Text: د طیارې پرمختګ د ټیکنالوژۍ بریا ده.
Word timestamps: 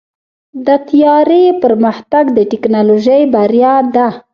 د 0.65 0.67
طیارې 0.89 1.43
پرمختګ 1.63 2.25
د 2.37 2.39
ټیکنالوژۍ 2.51 3.21
بریا 3.33 3.75
ده. 3.95 4.07